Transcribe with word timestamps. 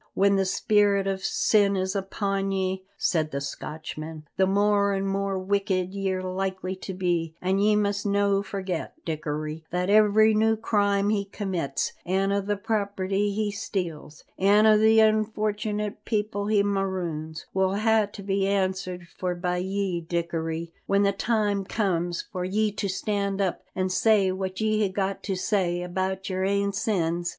"When 0.15 0.35
the 0.35 0.45
spirit 0.45 1.05
o' 1.05 1.17
sin 1.17 1.77
is 1.77 1.95
upon 1.95 2.51
ye," 2.51 2.85
said 2.97 3.29
the 3.29 3.39
Scotchman, 3.39 4.23
"the 4.35 4.47
more 4.47 4.93
an' 4.93 5.05
more 5.05 5.37
wicked 5.37 5.93
ye're 5.93 6.23
likely 6.23 6.75
to 6.77 6.95
be; 6.95 7.35
an' 7.39 7.59
ye 7.59 7.75
must 7.75 8.03
no' 8.07 8.41
forget, 8.41 8.95
Dickory, 9.05 9.63
that 9.69 9.91
every 9.91 10.33
new 10.33 10.55
crime 10.55 11.09
he 11.09 11.25
commits, 11.25 11.93
an' 12.03 12.31
a' 12.31 12.41
the 12.41 12.57
property 12.57 13.31
he 13.31 13.51
steals, 13.51 14.23
an' 14.39 14.65
a' 14.65 14.75
the 14.75 14.99
unfortunate 15.01 16.03
people 16.03 16.47
he 16.47 16.63
maroons, 16.63 17.45
will 17.53 17.75
hae 17.75 18.07
to 18.11 18.23
be 18.23 18.47
answered 18.47 19.07
for 19.19 19.35
by 19.35 19.57
ye, 19.57 20.01
Dickory, 20.01 20.73
when 20.87 21.03
the 21.03 21.11
time 21.11 21.63
comes 21.63 22.23
for 22.23 22.43
ye 22.43 22.71
to 22.71 22.89
stand 22.89 23.39
up 23.39 23.61
an' 23.75 23.89
say 23.89 24.31
what 24.31 24.59
ye 24.59 24.79
hae 24.79 24.89
got 24.89 25.21
to 25.21 25.35
say 25.35 25.83
about 25.83 26.27
your 26.27 26.43
ain 26.43 26.73
sins. 26.73 27.29